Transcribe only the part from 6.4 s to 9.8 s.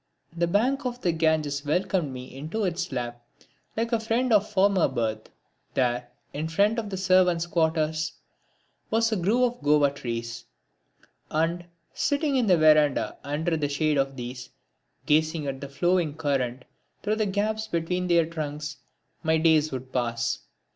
front of the servants' quarters, was a grove of